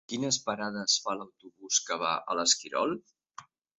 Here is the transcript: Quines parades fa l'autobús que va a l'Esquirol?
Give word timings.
Quines 0.11 0.37
parades 0.45 0.95
fa 1.03 1.13
l'autobús 1.19 1.81
que 1.91 1.99
va 2.05 2.15
a 2.35 2.39
l'Esquirol? 2.41 2.97